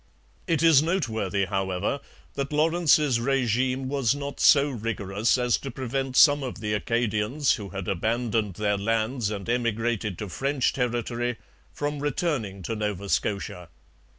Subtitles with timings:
[0.47, 1.99] It is noteworthy, however,
[2.33, 7.69] that Lawrence's regime was not so rigorous as to prevent some of the Acadians who
[7.69, 11.37] had abandoned their lands and emigrated to French territory
[11.71, 13.69] from returning to Nova Scotia.